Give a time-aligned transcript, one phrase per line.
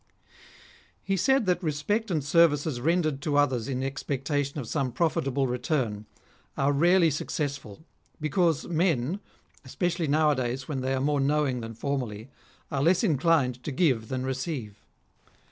[1.03, 6.07] He said that respect and services rendered to others in expectation of some profitable return,
[6.57, 9.19] are rarely sue 132 REMARKABLE SAYINGS OF cessful; because men,
[9.63, 12.29] especially nowadays when they are more knowing than formerly,
[12.71, 14.81] are less inclined to give than receive.